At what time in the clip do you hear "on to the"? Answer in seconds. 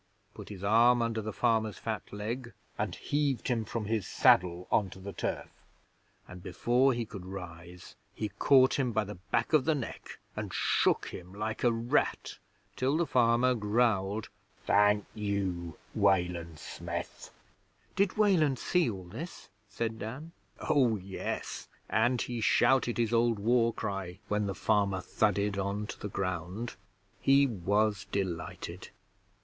4.71-5.13, 25.59-26.09